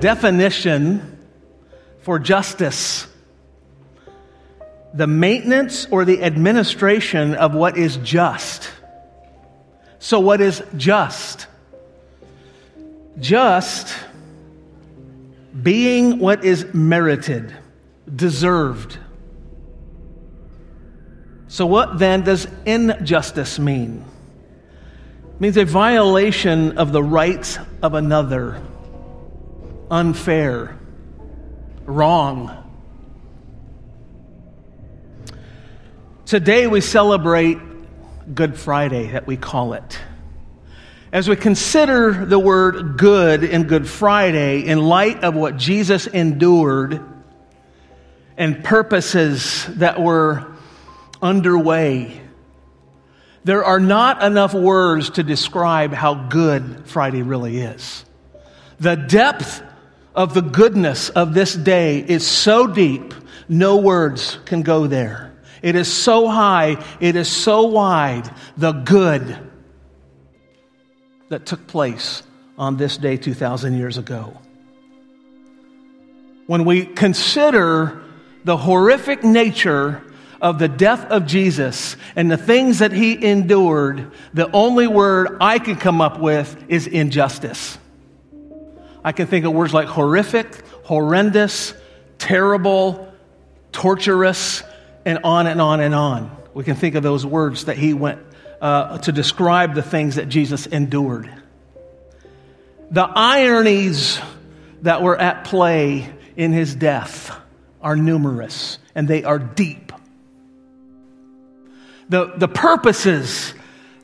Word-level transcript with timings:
definition 0.00 1.18
for 2.02 2.18
justice 2.18 3.06
the 4.92 5.06
maintenance 5.06 5.86
or 5.90 6.04
the 6.04 6.22
administration 6.22 7.34
of 7.34 7.54
what 7.54 7.76
is 7.76 7.96
just. 7.98 8.70
So, 9.98 10.18
what 10.20 10.40
is 10.40 10.62
just? 10.76 11.46
Just 13.18 13.94
being 15.62 16.18
what 16.18 16.44
is 16.44 16.72
merited, 16.72 17.54
deserved. 18.14 18.98
So, 21.48 21.66
what 21.66 21.98
then 21.98 22.22
does 22.22 22.48
injustice 22.64 23.58
mean? 23.58 24.04
It 25.34 25.40
means 25.40 25.56
a 25.56 25.64
violation 25.64 26.78
of 26.78 26.92
the 26.92 27.02
rights 27.02 27.58
of 27.82 27.94
another, 27.94 28.60
unfair, 29.90 30.78
wrong. 31.84 32.56
Today 36.26 36.66
we 36.66 36.80
celebrate 36.80 37.58
Good 38.32 38.56
Friday, 38.56 39.08
that 39.08 39.26
we 39.26 39.36
call 39.36 39.72
it. 39.72 39.98
As 41.12 41.28
we 41.28 41.34
consider 41.34 42.24
the 42.24 42.38
word 42.38 42.96
good 42.96 43.42
in 43.42 43.64
Good 43.64 43.88
Friday 43.88 44.60
in 44.66 44.78
light 44.78 45.24
of 45.24 45.34
what 45.34 45.56
Jesus 45.56 46.06
endured 46.06 47.02
and 48.36 48.62
purposes 48.62 49.66
that 49.70 50.00
were 50.00 50.46
underway, 51.20 52.20
there 53.42 53.64
are 53.64 53.80
not 53.80 54.22
enough 54.22 54.54
words 54.54 55.10
to 55.10 55.24
describe 55.24 55.92
how 55.92 56.14
good 56.14 56.86
Friday 56.86 57.22
really 57.22 57.58
is. 57.58 58.04
The 58.78 58.94
depth 58.94 59.64
of 60.14 60.34
the 60.34 60.42
goodness 60.42 61.08
of 61.10 61.34
this 61.34 61.54
day 61.54 61.98
is 61.98 62.26
so 62.26 62.66
deep, 62.66 63.14
no 63.48 63.76
words 63.76 64.38
can 64.44 64.62
go 64.62 64.86
there. 64.86 65.32
It 65.62 65.74
is 65.76 65.92
so 65.92 66.28
high, 66.28 66.82
it 67.00 67.16
is 67.16 67.30
so 67.30 67.64
wide, 67.64 68.30
the 68.56 68.72
good 68.72 69.38
that 71.28 71.46
took 71.46 71.66
place 71.66 72.22
on 72.58 72.76
this 72.76 72.96
day 72.96 73.16
2,000 73.16 73.76
years 73.76 73.98
ago. 73.98 74.36
When 76.46 76.64
we 76.64 76.84
consider 76.84 78.02
the 78.44 78.56
horrific 78.56 79.22
nature 79.22 80.02
of 80.40 80.58
the 80.58 80.68
death 80.68 81.04
of 81.06 81.26
Jesus 81.26 81.96
and 82.16 82.30
the 82.30 82.36
things 82.36 82.80
that 82.80 82.92
he 82.92 83.24
endured, 83.24 84.10
the 84.34 84.50
only 84.50 84.86
word 84.86 85.36
I 85.40 85.58
can 85.58 85.76
come 85.76 86.00
up 86.00 86.18
with 86.18 86.64
is 86.68 86.86
injustice. 86.86 87.78
I 89.04 89.12
can 89.12 89.26
think 89.26 89.44
of 89.44 89.52
words 89.52 89.72
like 89.72 89.88
horrific, 89.88 90.64
horrendous, 90.84 91.74
terrible, 92.18 93.12
torturous, 93.72 94.62
and 95.04 95.20
on 95.24 95.46
and 95.46 95.60
on 95.60 95.80
and 95.80 95.94
on. 95.94 96.36
We 96.52 96.64
can 96.64 96.76
think 96.76 96.94
of 96.94 97.02
those 97.02 97.24
words 97.24 97.66
that 97.66 97.78
he 97.78 97.94
went 97.94 98.20
uh, 98.60 98.98
to 98.98 99.12
describe 99.12 99.74
the 99.74 99.82
things 99.82 100.16
that 100.16 100.28
Jesus 100.28 100.66
endured. 100.66 101.30
The 102.90 103.04
ironies 103.04 104.20
that 104.82 105.02
were 105.02 105.16
at 105.16 105.44
play 105.44 106.12
in 106.36 106.52
his 106.52 106.74
death 106.74 107.36
are 107.80 107.96
numerous 107.96 108.78
and 108.94 109.08
they 109.08 109.24
are 109.24 109.38
deep. 109.38 109.92
The, 112.08 112.32
the 112.36 112.48
purposes 112.48 113.54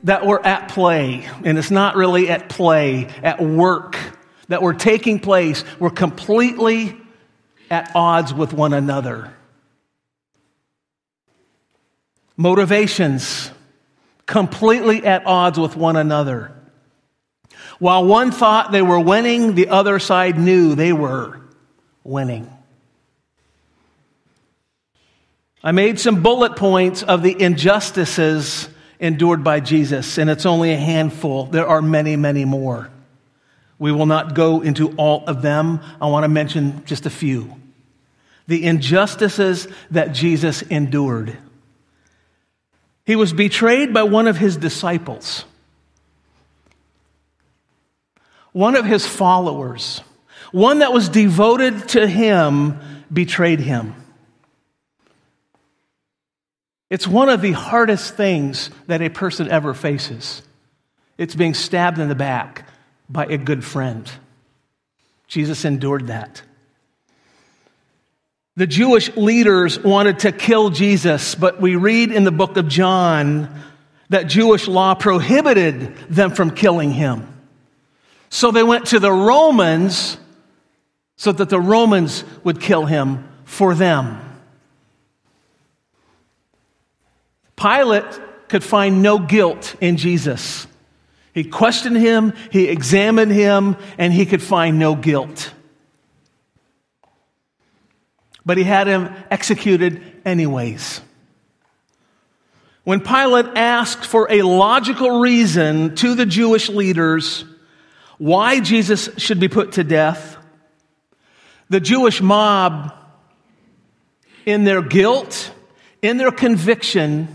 that 0.03 0.25
were 0.25 0.43
at 0.45 0.69
play, 0.69 1.27
and 1.43 1.57
it's 1.57 1.71
not 1.71 1.95
really 1.95 2.29
at 2.29 2.47
play, 2.47 3.07
at 3.21 3.41
work, 3.41 3.97
that 4.47 4.61
were 4.61 4.73
taking 4.73 5.19
place 5.19 5.63
were 5.79 5.89
completely 5.89 6.95
at 7.69 7.91
odds 7.95 8.33
with 8.33 8.53
one 8.53 8.73
another. 8.73 9.33
Motivations 12.35 13.51
completely 14.25 15.05
at 15.05 15.25
odds 15.25 15.59
with 15.59 15.75
one 15.75 15.95
another. 15.95 16.53
While 17.79 18.05
one 18.05 18.31
thought 18.31 18.71
they 18.71 18.81
were 18.81 18.99
winning, 18.99 19.55
the 19.55 19.69
other 19.69 19.99
side 19.99 20.37
knew 20.37 20.75
they 20.75 20.93
were 20.93 21.41
winning. 22.03 22.51
I 25.63 25.71
made 25.71 25.99
some 25.99 26.21
bullet 26.23 26.55
points 26.55 27.03
of 27.03 27.23
the 27.23 27.41
injustices 27.41 28.69
endured 28.99 29.43
by 29.43 29.59
Jesus, 29.59 30.17
and 30.17 30.29
it's 30.29 30.45
only 30.45 30.71
a 30.71 30.77
handful. 30.77 31.45
There 31.45 31.67
are 31.67 31.81
many, 31.81 32.15
many 32.15 32.45
more. 32.45 32.89
We 33.79 33.91
will 33.91 34.05
not 34.05 34.33
go 34.33 34.61
into 34.61 34.95
all 34.95 35.23
of 35.27 35.41
them. 35.41 35.81
I 36.01 36.07
want 36.07 36.23
to 36.23 36.29
mention 36.29 36.83
just 36.85 37.05
a 37.05 37.09
few. 37.09 37.55
The 38.47 38.65
injustices 38.65 39.67
that 39.91 40.13
Jesus 40.13 40.61
endured. 40.63 41.37
He 43.05 43.15
was 43.15 43.33
betrayed 43.33 43.93
by 43.93 44.03
one 44.03 44.27
of 44.27 44.37
his 44.37 44.57
disciples, 44.57 45.45
one 48.51 48.75
of 48.75 48.85
his 48.85 49.05
followers, 49.05 50.01
one 50.51 50.79
that 50.79 50.91
was 50.91 51.07
devoted 51.07 51.89
to 51.89 52.07
him 52.07 52.79
betrayed 53.11 53.59
him. 53.59 53.95
It's 56.89 57.07
one 57.07 57.29
of 57.29 57.41
the 57.41 57.51
hardest 57.51 58.15
things 58.15 58.69
that 58.87 59.01
a 59.01 59.09
person 59.09 59.49
ever 59.49 59.73
faces. 59.73 60.41
It's 61.17 61.35
being 61.35 61.53
stabbed 61.53 61.99
in 61.99 62.07
the 62.07 62.15
back 62.15 62.67
by 63.09 63.25
a 63.25 63.37
good 63.37 63.63
friend. 63.63 64.09
Jesus 65.27 65.65
endured 65.65 66.07
that. 66.07 66.41
The 68.55 68.67
Jewish 68.67 69.15
leaders 69.15 69.79
wanted 69.79 70.19
to 70.19 70.31
kill 70.31 70.71
Jesus, 70.71 71.35
but 71.35 71.61
we 71.61 71.75
read 71.75 72.11
in 72.11 72.23
the 72.23 72.31
book 72.31 72.57
of 72.57 72.67
John 72.67 73.61
that 74.09 74.23
Jewish 74.23 74.67
law 74.67 74.95
prohibited 74.95 75.95
them 76.09 76.31
from 76.31 76.51
killing 76.51 76.91
him. 76.91 77.33
So 78.29 78.51
they 78.51 78.63
went 78.63 78.87
to 78.87 78.99
the 78.99 79.11
Romans 79.11 80.17
so 81.17 81.31
that 81.31 81.49
the 81.49 81.59
Romans 81.59 82.23
would 82.43 82.59
kill 82.59 82.85
him 82.85 83.27
for 83.45 83.75
them. 83.75 84.23
Pilate 87.55 88.49
could 88.49 88.63
find 88.63 89.01
no 89.01 89.19
guilt 89.19 89.75
in 89.81 89.97
Jesus. 89.97 90.67
He 91.37 91.43
questioned 91.43 91.97
him, 91.97 92.33
he 92.51 92.67
examined 92.67 93.31
him, 93.31 93.77
and 93.97 94.11
he 94.11 94.25
could 94.25 94.41
find 94.41 94.79
no 94.79 94.95
guilt 94.95 95.53
but 98.47 98.57
he 98.57 98.63
had 98.63 98.87
him 98.87 99.13
executed 99.29 100.01
anyways. 100.23 101.01
When 102.85 103.01
Pilate 103.01 103.57
asked 103.57 104.05
for 104.05 104.31
a 104.31 104.41
logical 104.43 105.19
reason 105.19 105.95
to 105.95 106.15
the 106.15 106.25
Jewish 106.25 106.69
leaders 106.69 107.43
why 108.17 108.61
Jesus 108.61 109.09
should 109.17 109.41
be 109.41 109.49
put 109.49 109.73
to 109.73 109.83
death, 109.83 110.37
the 111.67 111.81
Jewish 111.81 112.21
mob, 112.21 112.93
in 114.45 114.63
their 114.63 114.81
guilt, 114.81 115.51
in 116.01 116.15
their 116.15 116.31
conviction, 116.31 117.27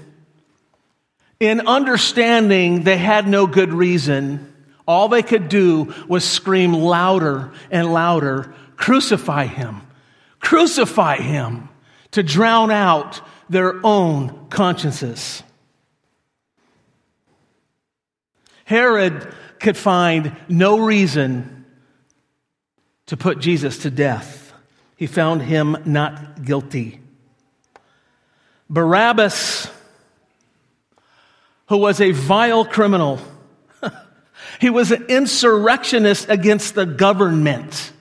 in 1.42 1.66
understanding 1.66 2.84
they 2.84 2.96
had 2.96 3.26
no 3.26 3.48
good 3.48 3.72
reason, 3.72 4.54
all 4.86 5.08
they 5.08 5.24
could 5.24 5.48
do 5.48 5.92
was 6.06 6.24
scream 6.24 6.72
louder 6.72 7.50
and 7.68 7.92
louder, 7.92 8.54
crucify 8.76 9.46
him, 9.46 9.80
Crucify 10.38 11.16
him 11.16 11.68
to 12.12 12.22
drown 12.22 12.70
out 12.70 13.20
their 13.48 13.84
own 13.84 14.46
consciences. 14.50 15.42
Herod 18.64 19.34
could 19.58 19.76
find 19.76 20.36
no 20.48 20.78
reason 20.78 21.64
to 23.06 23.16
put 23.16 23.40
Jesus 23.40 23.78
to 23.78 23.90
death. 23.90 24.52
He 24.96 25.08
found 25.08 25.42
him 25.42 25.76
not 25.86 26.44
guilty. 26.44 27.00
Barabbas, 28.70 29.68
who 31.72 31.78
was 31.78 32.02
a 32.02 32.10
vile 32.10 32.66
criminal, 32.66 33.18
he 34.60 34.68
was 34.68 34.90
an 34.90 35.06
insurrectionist 35.08 36.28
against 36.28 36.74
the 36.74 36.84
government. 36.84 37.92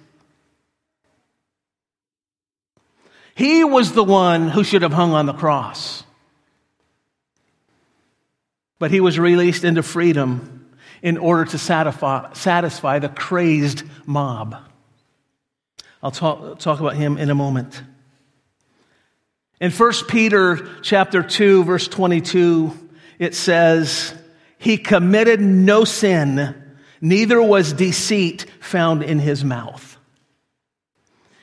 He 3.34 3.64
was 3.64 3.94
the 3.94 4.04
one 4.04 4.50
who 4.50 4.66
should 4.66 4.82
have 4.82 4.92
hung 4.92 5.14
on 5.14 5.26
the 5.26 5.32
cross. 5.32 6.04
But 8.78 8.92
he 8.92 9.00
was 9.00 9.18
released 9.18 9.64
into 9.64 9.84
freedom 9.84 10.68
in 11.02 11.18
order 11.18 11.46
to 11.46 11.58
satisfy, 11.58 12.34
satisfy 12.34 13.00
the 13.00 13.08
crazed 13.08 13.84
mob. 14.06 14.58
I'll 16.04 16.12
talk, 16.12 16.60
talk 16.60 16.82
about 16.82 16.96
him 16.96 17.18
in 17.18 17.30
a 17.30 17.36
moment. 17.36 17.82
In 19.62 19.72
1 19.72 19.94
Peter 20.10 20.60
chapter 20.82 21.24
2 21.24 21.64
verse 21.64 21.88
22 21.88 22.90
it 23.22 23.36
says 23.36 24.16
he 24.58 24.78
committed 24.78 25.40
no 25.40 25.86
sin 25.86 26.56
neither 27.00 27.40
was 27.40 27.72
deceit 27.72 28.48
found 28.60 29.04
in 29.04 29.20
his 29.20 29.46
mouth. 29.46 29.96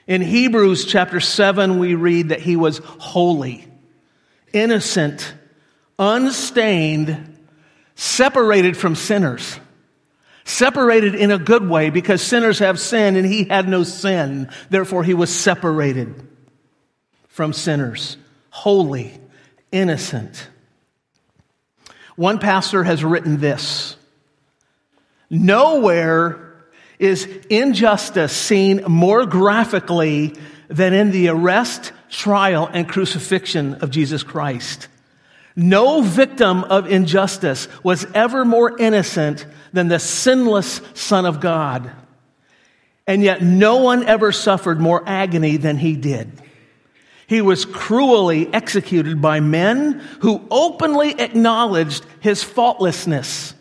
In 0.08 0.20
Hebrews 0.20 0.86
chapter 0.86 1.20
7, 1.20 1.78
we 1.78 1.94
read 1.94 2.30
that 2.30 2.40
he 2.40 2.56
was 2.56 2.78
holy, 2.78 3.64
innocent, 4.52 5.32
unstained, 6.00 7.38
separated 7.94 8.76
from 8.76 8.96
sinners. 8.96 9.60
Separated 10.44 11.14
in 11.14 11.30
a 11.30 11.38
good 11.38 11.68
way 11.68 11.90
because 11.90 12.22
sinners 12.22 12.58
have 12.58 12.80
sin 12.80 13.14
and 13.14 13.26
he 13.26 13.44
had 13.44 13.68
no 13.68 13.84
sin. 13.84 14.50
Therefore, 14.68 15.04
he 15.04 15.14
was 15.14 15.32
separated 15.32 16.26
from 17.28 17.52
sinners. 17.52 18.16
Holy, 18.50 19.12
innocent. 19.70 20.48
One 22.18 22.40
pastor 22.40 22.82
has 22.82 23.04
written 23.04 23.36
this 23.36 23.94
Nowhere 25.30 26.52
is 26.98 27.26
injustice 27.48 28.32
seen 28.36 28.82
more 28.88 29.24
graphically 29.24 30.34
than 30.66 30.94
in 30.94 31.12
the 31.12 31.28
arrest, 31.28 31.92
trial, 32.10 32.68
and 32.72 32.88
crucifixion 32.88 33.74
of 33.74 33.92
Jesus 33.92 34.24
Christ. 34.24 34.88
No 35.54 36.02
victim 36.02 36.64
of 36.64 36.90
injustice 36.90 37.68
was 37.84 38.04
ever 38.14 38.44
more 38.44 38.76
innocent 38.76 39.46
than 39.72 39.86
the 39.86 40.00
sinless 40.00 40.80
Son 40.94 41.24
of 41.24 41.38
God. 41.38 41.88
And 43.06 43.22
yet, 43.22 43.42
no 43.42 43.76
one 43.76 44.02
ever 44.02 44.32
suffered 44.32 44.80
more 44.80 45.04
agony 45.06 45.56
than 45.56 45.78
he 45.78 45.94
did. 45.94 46.32
He 47.28 47.42
was 47.42 47.66
cruelly 47.66 48.52
executed 48.54 49.20
by 49.20 49.40
men 49.40 50.00
who 50.20 50.42
openly 50.50 51.10
acknowledged 51.20 52.06
his 52.20 52.42
faultlessness. 52.42 53.52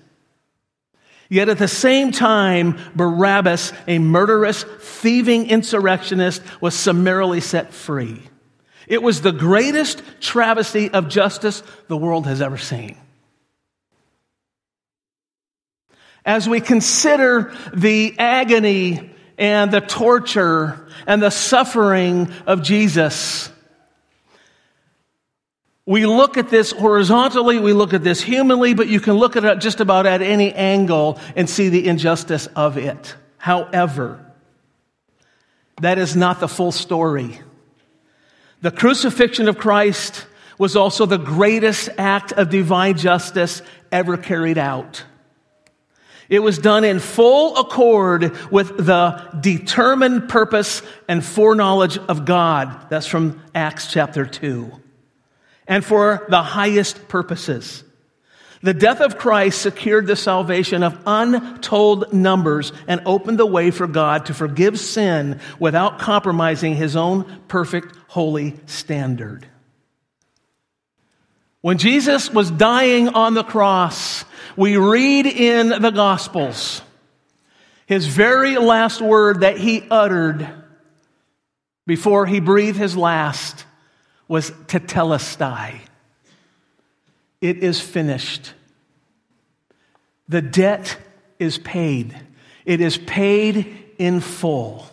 Yet 1.29 1.49
at 1.49 1.57
the 1.57 1.67
same 1.67 2.13
time, 2.13 2.79
Barabbas, 2.95 3.73
a 3.85 3.99
murderous, 3.99 4.63
thieving 4.63 5.49
insurrectionist, 5.49 6.41
was 6.61 6.75
summarily 6.75 7.41
set 7.41 7.73
free. 7.73 8.21
It 8.87 9.03
was 9.03 9.19
the 9.19 9.33
greatest 9.33 10.01
travesty 10.21 10.89
of 10.89 11.09
justice 11.09 11.61
the 11.89 11.97
world 11.97 12.25
has 12.25 12.41
ever 12.41 12.57
seen. 12.57 12.95
As 16.25 16.47
we 16.47 16.61
consider 16.61 17.53
the 17.73 18.15
agony 18.17 19.13
and 19.37 19.71
the 19.71 19.81
torture 19.81 20.87
and 21.05 21.21
the 21.21 21.31
suffering 21.31 22.31
of 22.45 22.63
Jesus, 22.63 23.49
we 25.87 26.05
look 26.05 26.35
at 26.35 26.49
this 26.49 26.73
horizontally, 26.73 27.59
we 27.59 27.71
look 27.71 27.93
at 27.93 28.03
this 28.03 28.21
humanly, 28.21 28.73
but 28.73 28.89
you 28.89 28.99
can 28.99 29.13
look 29.13 29.37
at 29.37 29.45
it 29.45 29.59
just 29.59 29.79
about 29.79 30.05
at 30.05 30.21
any 30.21 30.53
angle 30.53 31.17
and 31.33 31.49
see 31.49 31.69
the 31.69 31.87
injustice 31.87 32.47
of 32.57 32.77
it. 32.77 33.15
However, 33.37 34.23
that 35.79 35.97
is 35.97 36.13
not 36.13 36.41
the 36.41 36.49
full 36.49 36.73
story. 36.73 37.39
The 38.59 38.69
crucifixion 38.69 39.47
of 39.47 39.57
Christ 39.57 40.25
was 40.57 40.75
also 40.75 41.05
the 41.05 41.17
greatest 41.17 41.87
act 41.97 42.33
of 42.33 42.49
divine 42.49 42.97
justice 42.97 43.61
ever 43.89 44.17
carried 44.17 44.57
out. 44.57 45.05
It 46.27 46.39
was 46.39 46.57
done 46.57 46.83
in 46.83 46.99
full 46.99 47.55
accord 47.55 48.35
with 48.51 48.75
the 48.75 49.25
determined 49.39 50.27
purpose 50.27 50.81
and 51.07 51.23
foreknowledge 51.23 51.97
of 51.97 52.25
God. 52.25 52.89
That's 52.89 53.07
from 53.07 53.41
Acts 53.55 53.89
chapter 53.89 54.25
2 54.25 54.81
and 55.67 55.83
for 55.83 56.25
the 56.29 56.41
highest 56.41 57.07
purposes. 57.07 57.83
The 58.63 58.73
death 58.73 59.01
of 59.01 59.17
Christ 59.17 59.61
secured 59.61 60.07
the 60.07 60.15
salvation 60.15 60.81
of 60.81 60.99
untold 61.05 62.11
numbers 62.11 62.71
and 62.87 63.01
opened 63.05 63.37
the 63.37 63.45
way 63.45 63.69
for 63.69 63.85
God 63.85 64.25
to 64.27 64.33
forgive 64.33 64.79
sin 64.79 65.39
without 65.59 65.99
compromising 65.99 66.75
his 66.75 66.95
own 66.95 67.41
perfect, 67.47 67.95
holy 68.07 68.55
standard. 68.65 69.47
When 71.61 71.77
Jesus 71.77 72.31
was 72.31 72.49
dying 72.49 73.09
on 73.09 73.35
the 73.35 73.43
cross, 73.43 74.25
we 74.55 74.77
read 74.77 75.27
in 75.27 75.69
the 75.69 75.91
Gospels 75.91 76.81
his 77.85 78.07
very 78.07 78.57
last 78.57 79.01
word 79.01 79.41
that 79.41 79.57
he 79.57 79.85
uttered 79.91 80.47
before 81.85 82.25
he 82.25 82.39
breathed 82.39 82.77
his 82.77 82.97
last 82.97 83.65
was 84.27 84.51
tetelestai. 84.51 85.79
It 87.41 87.57
is 87.57 87.79
finished. 87.79 88.53
The 90.27 90.41
debt 90.41 90.97
is 91.39 91.57
paid. 91.57 92.15
It 92.65 92.81
is 92.81 92.97
paid 92.97 93.93
in 93.97 94.19
full. 94.19 94.87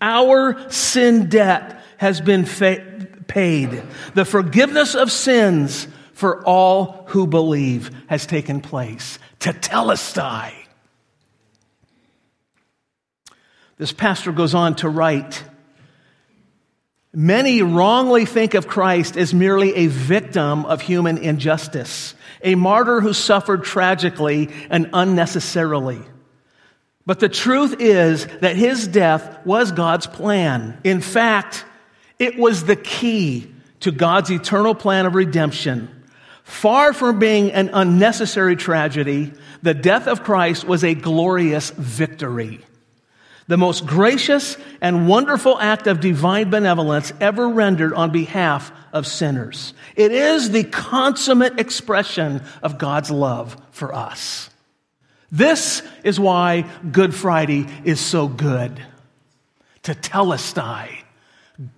Our 0.00 0.70
sin 0.70 1.28
debt 1.28 1.82
has 1.98 2.20
been 2.20 2.44
fa- 2.44 3.06
paid. 3.28 3.82
The 4.14 4.24
forgiveness 4.24 4.94
of 4.94 5.12
sins 5.12 5.86
for 6.12 6.44
all 6.44 7.04
who 7.08 7.26
believe 7.26 7.90
has 8.06 8.26
taken 8.26 8.60
place. 8.60 9.18
Tetelestai. 9.40 10.52
This 13.76 13.92
pastor 13.92 14.32
goes 14.32 14.54
on 14.54 14.76
to 14.76 14.88
write 14.88 15.42
Many 17.14 17.60
wrongly 17.60 18.24
think 18.24 18.54
of 18.54 18.66
Christ 18.66 19.18
as 19.18 19.34
merely 19.34 19.74
a 19.74 19.86
victim 19.88 20.64
of 20.64 20.80
human 20.80 21.18
injustice, 21.18 22.14
a 22.42 22.54
martyr 22.54 23.02
who 23.02 23.12
suffered 23.12 23.64
tragically 23.64 24.48
and 24.70 24.88
unnecessarily. 24.94 26.00
But 27.04 27.20
the 27.20 27.28
truth 27.28 27.76
is 27.80 28.26
that 28.40 28.56
his 28.56 28.88
death 28.88 29.44
was 29.44 29.72
God's 29.72 30.06
plan. 30.06 30.78
In 30.84 31.02
fact, 31.02 31.66
it 32.18 32.38
was 32.38 32.64
the 32.64 32.76
key 32.76 33.52
to 33.80 33.92
God's 33.92 34.30
eternal 34.30 34.74
plan 34.74 35.04
of 35.04 35.14
redemption. 35.14 35.90
Far 36.44 36.94
from 36.94 37.18
being 37.18 37.52
an 37.52 37.70
unnecessary 37.74 38.56
tragedy, 38.56 39.34
the 39.60 39.74
death 39.74 40.06
of 40.06 40.24
Christ 40.24 40.64
was 40.64 40.82
a 40.82 40.94
glorious 40.94 41.70
victory 41.70 42.64
the 43.48 43.56
most 43.56 43.86
gracious 43.86 44.56
and 44.80 45.08
wonderful 45.08 45.58
act 45.58 45.86
of 45.86 46.00
divine 46.00 46.50
benevolence 46.50 47.12
ever 47.20 47.48
rendered 47.48 47.92
on 47.92 48.10
behalf 48.10 48.72
of 48.92 49.06
sinners. 49.06 49.74
It 49.96 50.12
is 50.12 50.50
the 50.50 50.64
consummate 50.64 51.58
expression 51.58 52.42
of 52.62 52.78
God's 52.78 53.10
love 53.10 53.56
for 53.70 53.94
us. 53.94 54.50
This 55.30 55.82
is 56.04 56.20
why 56.20 56.70
Good 56.90 57.14
Friday 57.14 57.66
is 57.84 58.00
so 58.00 58.28
good. 58.28 58.80
To 59.84 59.94
Tetelestai. 59.94 60.98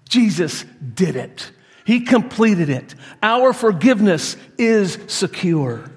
Jesus 0.09 0.65
did 0.95 1.17
it. 1.17 1.51
He 1.87 2.01
completed 2.01 2.69
it. 2.69 2.95
Our 3.23 3.53
forgiveness 3.53 4.37
is 4.59 4.99
secure. 5.07 5.91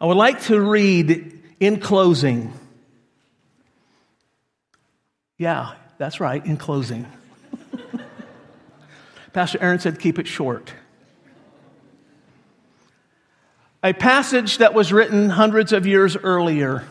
I 0.00 0.06
would 0.06 0.16
like 0.16 0.42
to 0.44 0.60
read 0.60 1.35
in 1.60 1.80
closing, 1.80 2.52
yeah, 5.38 5.74
that's 5.98 6.20
right, 6.20 6.44
in 6.44 6.56
closing. 6.56 7.06
Pastor 9.32 9.58
Aaron 9.60 9.78
said, 9.78 9.98
keep 9.98 10.18
it 10.18 10.26
short. 10.26 10.72
A 13.82 13.92
passage 13.92 14.58
that 14.58 14.74
was 14.74 14.92
written 14.92 15.30
hundreds 15.30 15.72
of 15.72 15.86
years 15.86 16.16
earlier 16.16 16.84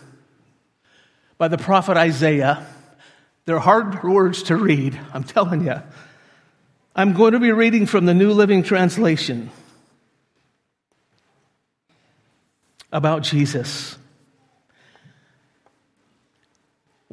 by 1.38 1.48
the 1.48 1.58
prophet 1.58 1.98
Isaiah. 1.98 2.66
They're 3.46 3.60
hard 3.60 4.04
words 4.04 4.44
to 4.44 4.56
read, 4.56 5.00
I'm 5.14 5.24
telling 5.24 5.66
you. 5.66 5.82
I'm 6.96 7.14
going 7.14 7.34
to 7.34 7.40
be 7.40 7.52
reading 7.52 7.86
from 7.86 8.06
the 8.06 8.14
New 8.14 8.32
Living 8.32 8.64
Translation 8.64 9.52
about 12.92 13.24
Jesus. 13.24 13.98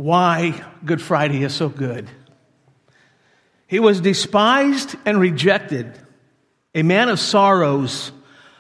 Why 0.03 0.65
Good 0.85 1.01
Friday 1.01 1.45
is 1.45 1.55
so 1.55 1.69
good. 1.69 2.09
He 3.69 3.79
was 3.79 4.01
despised 4.01 4.97
and 5.07 5.21
rejected, 5.21 5.97
a 6.75 6.83
man 6.83 7.09
of 7.09 7.21
sorrows, 7.21 8.11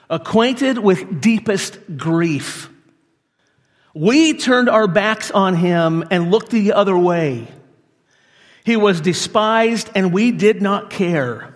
acquainted 0.09 0.79
with 0.79 1.21
deepest 1.21 1.79
grief. 1.97 2.71
We 3.93 4.35
turned 4.35 4.69
our 4.69 4.87
backs 4.87 5.31
on 5.31 5.55
him 5.55 6.05
and 6.11 6.31
looked 6.31 6.51
the 6.51 6.75
other 6.75 6.97
way. 6.97 7.49
He 8.65 8.77
was 8.77 9.01
despised 9.01 9.91
and 9.97 10.13
we 10.13 10.31
did 10.31 10.63
not 10.63 10.91
care. 10.91 11.55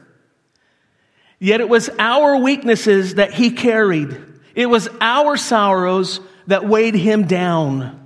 Yet 1.38 1.60
it 1.60 1.68
was 1.68 1.88
our 1.98 2.38
weaknesses 2.38 3.14
that 3.14 3.32
he 3.32 3.52
carried. 3.52 4.20
It 4.54 4.66
was 4.66 4.88
our 5.00 5.36
sorrows 5.36 6.20
that 6.48 6.66
weighed 6.66 6.94
him 6.94 7.26
down. 7.26 8.05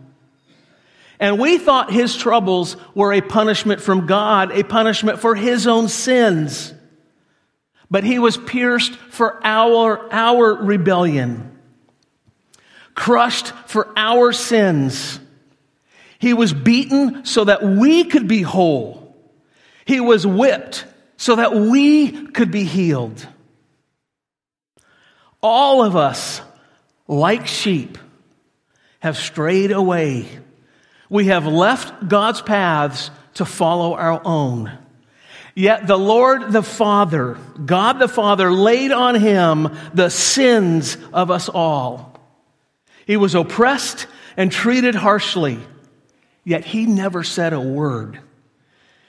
And 1.20 1.38
we 1.38 1.58
thought 1.58 1.92
his 1.92 2.16
troubles 2.16 2.78
were 2.94 3.12
a 3.12 3.20
punishment 3.20 3.82
from 3.82 4.06
God, 4.06 4.52
a 4.52 4.64
punishment 4.64 5.20
for 5.20 5.34
his 5.34 5.66
own 5.66 5.88
sins. 5.88 6.72
But 7.90 8.04
he 8.04 8.18
was 8.18 8.38
pierced 8.38 8.96
for 8.96 9.38
our, 9.44 10.10
our 10.10 10.54
rebellion, 10.54 11.58
crushed 12.94 13.48
for 13.66 13.92
our 13.96 14.32
sins. 14.32 15.20
He 16.18 16.32
was 16.32 16.54
beaten 16.54 17.26
so 17.26 17.44
that 17.44 17.62
we 17.62 18.04
could 18.04 18.26
be 18.26 18.40
whole. 18.40 19.14
He 19.84 20.00
was 20.00 20.26
whipped 20.26 20.86
so 21.18 21.36
that 21.36 21.54
we 21.54 22.28
could 22.28 22.50
be 22.50 22.64
healed. 22.64 23.26
All 25.42 25.82
of 25.82 25.96
us, 25.96 26.40
like 27.06 27.46
sheep, 27.46 27.98
have 29.00 29.18
strayed 29.18 29.70
away. 29.70 30.26
We 31.10 31.26
have 31.26 31.46
left 31.46 32.08
God's 32.08 32.40
paths 32.40 33.10
to 33.34 33.44
follow 33.44 33.94
our 33.94 34.22
own. 34.24 34.72
Yet 35.54 35.86
the 35.86 35.98
Lord 35.98 36.52
the 36.52 36.62
Father, 36.62 37.36
God 37.64 37.98
the 37.98 38.08
Father, 38.08 38.52
laid 38.52 38.92
on 38.92 39.16
him 39.16 39.76
the 39.92 40.08
sins 40.08 40.96
of 41.12 41.30
us 41.30 41.48
all. 41.48 42.18
He 43.06 43.16
was 43.16 43.34
oppressed 43.34 44.06
and 44.36 44.52
treated 44.52 44.94
harshly, 44.94 45.58
yet 46.44 46.64
he 46.64 46.86
never 46.86 47.24
said 47.24 47.52
a 47.52 47.60
word. 47.60 48.20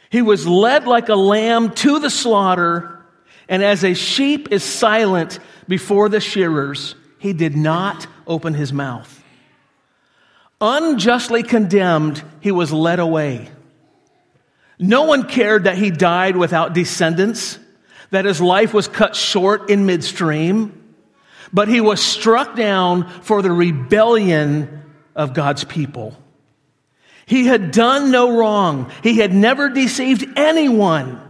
He 0.09 0.23
was 0.23 0.47
led 0.47 0.87
like 0.87 1.09
a 1.09 1.15
lamb 1.15 1.69
to 1.75 1.99
the 1.99 2.09
slaughter, 2.09 2.99
and 3.47 3.63
as 3.63 3.83
a 3.83 3.93
sheep 3.93 4.51
is 4.51 4.63
silent 4.63 5.39
before 5.67 6.09
the 6.09 6.19
shearers, 6.19 6.95
he 7.19 7.31
did 7.33 7.55
not 7.55 8.07
open 8.25 8.55
his 8.55 8.73
mouth. 8.73 9.20
Unjustly 10.61 11.41
condemned, 11.41 12.23
he 12.39 12.51
was 12.51 12.71
led 12.71 12.99
away. 12.99 13.49
No 14.77 15.03
one 15.03 15.27
cared 15.27 15.63
that 15.63 15.77
he 15.77 15.89
died 15.89 16.37
without 16.37 16.73
descendants, 16.73 17.57
that 18.11 18.25
his 18.25 18.39
life 18.39 18.73
was 18.73 18.87
cut 18.87 19.15
short 19.15 19.71
in 19.71 19.85
midstream, 19.87 20.95
but 21.51 21.67
he 21.67 21.81
was 21.81 22.01
struck 22.01 22.55
down 22.55 23.09
for 23.21 23.41
the 23.41 23.51
rebellion 23.51 24.83
of 25.15 25.33
God's 25.33 25.63
people. 25.63 26.15
He 27.25 27.45
had 27.45 27.71
done 27.71 28.11
no 28.11 28.37
wrong. 28.37 28.91
He 29.03 29.17
had 29.19 29.33
never 29.33 29.69
deceived 29.69 30.25
anyone. 30.35 31.21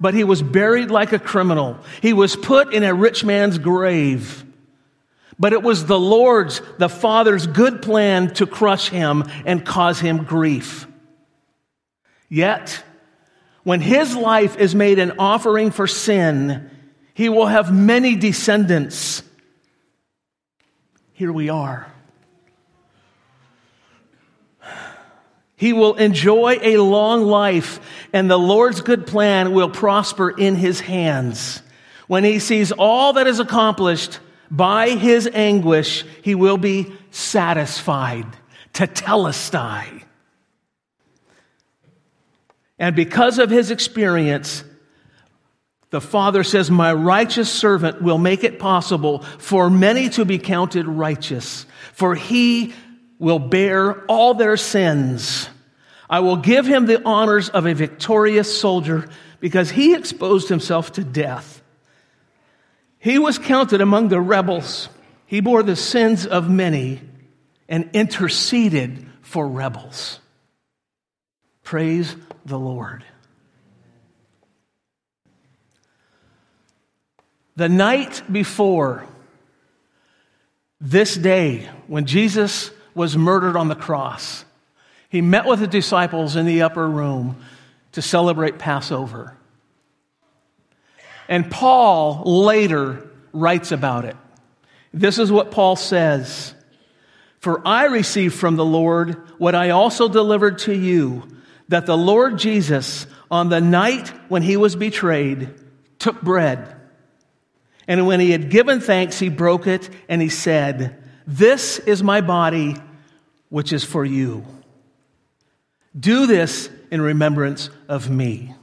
But 0.00 0.14
he 0.14 0.24
was 0.24 0.40
buried 0.40 0.90
like 0.90 1.12
a 1.12 1.18
criminal. 1.18 1.78
He 2.00 2.12
was 2.12 2.36
put 2.36 2.72
in 2.72 2.84
a 2.84 2.94
rich 2.94 3.24
man's 3.24 3.58
grave. 3.58 4.44
But 5.40 5.54
it 5.54 5.62
was 5.62 5.86
the 5.86 5.98
Lord's, 5.98 6.60
the 6.76 6.90
Father's 6.90 7.46
good 7.46 7.80
plan 7.80 8.34
to 8.34 8.46
crush 8.46 8.90
him 8.90 9.24
and 9.46 9.64
cause 9.64 9.98
him 9.98 10.24
grief. 10.24 10.86
Yet, 12.28 12.84
when 13.62 13.80
his 13.80 14.14
life 14.14 14.58
is 14.58 14.74
made 14.74 14.98
an 14.98 15.14
offering 15.18 15.70
for 15.70 15.86
sin, 15.86 16.70
he 17.14 17.30
will 17.30 17.46
have 17.46 17.72
many 17.72 18.16
descendants. 18.16 19.22
Here 21.14 21.32
we 21.32 21.48
are. 21.48 21.90
He 25.56 25.72
will 25.72 25.94
enjoy 25.94 26.58
a 26.60 26.76
long 26.76 27.22
life, 27.22 27.80
and 28.12 28.30
the 28.30 28.38
Lord's 28.38 28.82
good 28.82 29.06
plan 29.06 29.52
will 29.52 29.70
prosper 29.70 30.28
in 30.28 30.54
his 30.54 30.80
hands. 30.80 31.62
When 32.08 32.24
he 32.24 32.40
sees 32.40 32.72
all 32.72 33.14
that 33.14 33.26
is 33.26 33.40
accomplished 33.40 34.18
by 34.50 34.90
his 34.90 35.28
anguish, 35.32 36.04
he 36.22 36.34
will 36.34 36.58
be 36.58 36.92
satisfied. 37.10 38.26
To 38.74 38.86
Tetelestai. 38.86 40.04
And 42.78 42.96
because 42.96 43.38
of 43.38 43.50
his 43.50 43.70
experience, 43.70 44.64
the 45.90 46.00
Father 46.00 46.44
says, 46.44 46.70
My 46.70 46.92
righteous 46.92 47.50
servant 47.50 48.00
will 48.00 48.16
make 48.16 48.44
it 48.44 48.58
possible 48.58 49.20
for 49.38 49.68
many 49.68 50.08
to 50.10 50.24
be 50.24 50.38
counted 50.38 50.86
righteous, 50.86 51.66
for 51.92 52.14
he 52.14 52.72
will 53.18 53.40
bear 53.40 54.04
all 54.06 54.34
their 54.34 54.56
sins. 54.56 55.48
I 56.08 56.20
will 56.20 56.36
give 56.36 56.66
him 56.66 56.86
the 56.86 57.04
honors 57.04 57.48
of 57.50 57.66
a 57.66 57.74
victorious 57.74 58.58
soldier 58.58 59.08
because 59.40 59.70
he 59.70 59.94
exposed 59.94 60.48
himself 60.48 60.92
to 60.92 61.04
death. 61.04 61.59
He 63.00 63.18
was 63.18 63.38
counted 63.38 63.80
among 63.80 64.08
the 64.08 64.20
rebels. 64.20 64.90
He 65.26 65.40
bore 65.40 65.62
the 65.62 65.74
sins 65.74 66.26
of 66.26 66.50
many 66.50 67.00
and 67.66 67.88
interceded 67.94 69.06
for 69.22 69.48
rebels. 69.48 70.20
Praise 71.64 72.14
the 72.44 72.58
Lord. 72.58 73.04
The 77.56 77.70
night 77.70 78.22
before 78.30 79.06
this 80.80 81.14
day, 81.16 81.68
when 81.86 82.04
Jesus 82.04 82.70
was 82.94 83.16
murdered 83.16 83.56
on 83.56 83.68
the 83.68 83.74
cross, 83.74 84.44
he 85.08 85.22
met 85.22 85.46
with 85.46 85.60
the 85.60 85.66
disciples 85.66 86.36
in 86.36 86.44
the 86.44 86.62
upper 86.62 86.88
room 86.88 87.36
to 87.92 88.02
celebrate 88.02 88.58
Passover. 88.58 89.36
And 91.30 91.48
Paul 91.48 92.24
later 92.26 93.08
writes 93.32 93.70
about 93.70 94.04
it. 94.04 94.16
This 94.92 95.18
is 95.18 95.30
what 95.30 95.52
Paul 95.52 95.76
says 95.76 96.52
For 97.38 97.66
I 97.66 97.86
received 97.86 98.34
from 98.34 98.56
the 98.56 98.64
Lord 98.64 99.16
what 99.38 99.54
I 99.54 99.70
also 99.70 100.08
delivered 100.08 100.58
to 100.58 100.74
you 100.74 101.22
that 101.68 101.86
the 101.86 101.96
Lord 101.96 102.36
Jesus, 102.36 103.06
on 103.30 103.48
the 103.48 103.60
night 103.60 104.08
when 104.28 104.42
he 104.42 104.56
was 104.56 104.74
betrayed, 104.74 105.54
took 106.00 106.20
bread. 106.20 106.76
And 107.86 108.08
when 108.08 108.18
he 108.18 108.32
had 108.32 108.50
given 108.50 108.80
thanks, 108.80 109.20
he 109.20 109.28
broke 109.28 109.68
it 109.68 109.88
and 110.08 110.20
he 110.20 110.28
said, 110.28 111.00
This 111.28 111.78
is 111.78 112.02
my 112.02 112.22
body, 112.22 112.76
which 113.50 113.72
is 113.72 113.84
for 113.84 114.04
you. 114.04 114.44
Do 115.98 116.26
this 116.26 116.68
in 116.90 117.00
remembrance 117.00 117.70
of 117.88 118.10
me. 118.10 118.54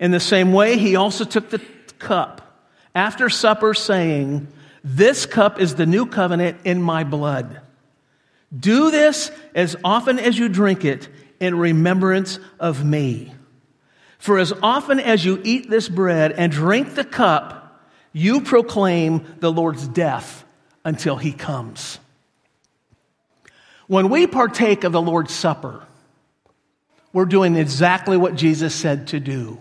In 0.00 0.10
the 0.10 0.20
same 0.20 0.52
way, 0.52 0.78
he 0.78 0.96
also 0.96 1.24
took 1.24 1.50
the 1.50 1.60
cup 1.98 2.64
after 2.94 3.28
supper, 3.28 3.74
saying, 3.74 4.48
This 4.82 5.26
cup 5.26 5.60
is 5.60 5.74
the 5.74 5.86
new 5.86 6.06
covenant 6.06 6.58
in 6.64 6.82
my 6.82 7.04
blood. 7.04 7.60
Do 8.56 8.90
this 8.90 9.30
as 9.54 9.76
often 9.84 10.18
as 10.18 10.38
you 10.38 10.48
drink 10.48 10.84
it 10.84 11.08
in 11.40 11.58
remembrance 11.58 12.38
of 12.58 12.84
me. 12.84 13.32
For 14.18 14.38
as 14.38 14.52
often 14.62 14.98
as 14.98 15.24
you 15.24 15.40
eat 15.44 15.68
this 15.68 15.88
bread 15.88 16.32
and 16.32 16.50
drink 16.50 16.94
the 16.94 17.04
cup, 17.04 17.82
you 18.12 18.40
proclaim 18.40 19.26
the 19.40 19.52
Lord's 19.52 19.86
death 19.86 20.44
until 20.84 21.16
he 21.16 21.32
comes. 21.32 21.98
When 23.88 24.08
we 24.08 24.26
partake 24.26 24.84
of 24.84 24.92
the 24.92 25.02
Lord's 25.02 25.34
Supper, 25.34 25.84
we're 27.12 27.24
doing 27.24 27.56
exactly 27.56 28.16
what 28.16 28.34
Jesus 28.34 28.74
said 28.74 29.08
to 29.08 29.20
do. 29.20 29.60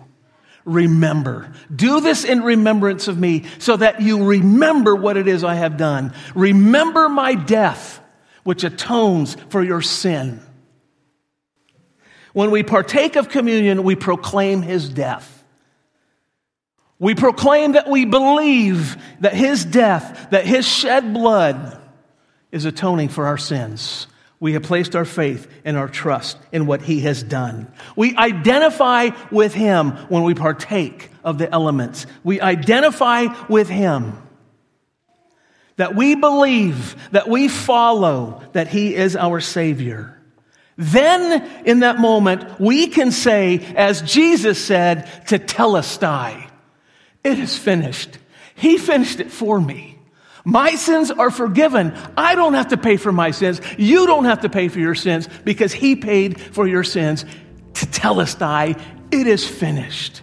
Remember. 0.65 1.53
Do 1.73 2.01
this 2.01 2.25
in 2.25 2.41
remembrance 2.41 3.07
of 3.07 3.17
me 3.17 3.45
so 3.59 3.77
that 3.77 4.01
you 4.01 4.25
remember 4.25 4.95
what 4.95 5.15
it 5.15 5.27
is 5.27 5.43
I 5.43 5.55
have 5.55 5.77
done. 5.77 6.13
Remember 6.33 7.07
my 7.07 7.35
death, 7.35 8.01
which 8.43 8.63
atones 8.63 9.37
for 9.49 9.63
your 9.63 9.81
sin. 9.81 10.41
When 12.33 12.51
we 12.51 12.63
partake 12.63 13.15
of 13.15 13.29
communion, 13.29 13.83
we 13.83 13.95
proclaim 13.95 14.61
his 14.63 14.89
death. 14.89 15.31
We 16.97 17.13
proclaim 17.13 17.73
that 17.73 17.87
we 17.87 18.05
believe 18.05 18.97
that 19.19 19.33
his 19.33 19.63
death, 19.63 20.29
that 20.31 20.45
his 20.45 20.67
shed 20.67 21.13
blood 21.13 21.81
is 22.51 22.65
atoning 22.65 23.09
for 23.09 23.27
our 23.27 23.37
sins. 23.37 24.07
We 24.39 24.53
have 24.53 24.63
placed 24.63 24.95
our 24.95 25.05
faith 25.05 25.47
and 25.63 25.77
our 25.77 25.87
trust 25.87 26.37
in 26.51 26.65
what 26.65 26.81
he 26.81 27.01
has 27.01 27.23
done. 27.23 27.71
We 27.95 28.15
identify 28.15 29.09
with 29.31 29.53
him 29.53 29.91
when 30.09 30.23
we 30.23 30.33
partake 30.33 31.09
of 31.23 31.37
the 31.37 31.51
elements. 31.51 32.05
We 32.23 32.41
identify 32.41 33.27
with 33.47 33.69
him. 33.69 34.21
That 35.77 35.95
we 35.95 36.15
believe, 36.15 36.95
that 37.11 37.27
we 37.27 37.47
follow, 37.47 38.41
that 38.53 38.67
he 38.67 38.95
is 38.95 39.15
our 39.15 39.39
Savior. 39.39 40.11
Then, 40.77 41.63
in 41.65 41.79
that 41.79 41.99
moment, 41.99 42.59
we 42.59 42.87
can 42.87 43.11
say, 43.11 43.65
as 43.75 44.01
Jesus 44.01 44.63
said, 44.63 45.05
tetelestai, 45.25 46.49
it 47.23 47.39
is 47.39 47.57
finished. 47.57 48.17
He 48.55 48.77
finished 48.77 49.19
it 49.19 49.31
for 49.31 49.59
me. 49.59 49.94
My 50.45 50.75
sins 50.75 51.09
are 51.09 51.31
forgiven. 51.31 51.93
I 52.15 52.35
don't 52.35 52.53
have 52.53 52.67
to 52.69 52.77
pay 52.77 52.97
for 52.97 53.11
my 53.11 53.31
sins. 53.31 53.59
You 53.77 54.05
don't 54.05 54.25
have 54.25 54.41
to 54.41 54.49
pay 54.49 54.67
for 54.67 54.79
your 54.79 54.95
sins 54.95 55.27
because 55.43 55.73
He 55.73 55.95
paid 55.95 56.39
for 56.39 56.67
your 56.67 56.83
sins. 56.83 57.25
Tetelestai, 57.73 58.79
it 59.11 59.27
is 59.27 59.45
finished. 59.45 60.21